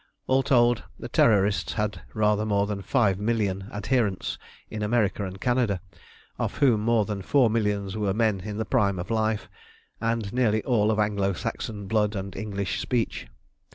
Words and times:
All 0.25 0.41
told, 0.41 0.81
the 0.97 1.07
Terrorists 1.07 1.73
had 1.73 2.01
rather 2.15 2.43
more 2.43 2.65
than 2.65 2.81
five 2.81 3.19
million 3.19 3.69
adherents 3.71 4.39
in 4.67 4.81
America 4.81 5.23
and 5.25 5.39
Canada, 5.39 5.79
of 6.39 6.57
whom 6.57 6.81
more 6.81 7.05
than 7.05 7.21
four 7.21 7.51
millions 7.51 7.95
were 7.95 8.11
men 8.11 8.39
in 8.39 8.57
the 8.57 8.65
prime 8.65 8.97
of 8.97 9.11
life, 9.11 9.47
and 10.01 10.33
nearly 10.33 10.63
all 10.63 10.89
of 10.89 10.97
Anglo 10.97 11.33
Saxon 11.33 11.85
blood 11.85 12.15
and 12.15 12.35
English 12.35 12.81
speech. 12.81 13.27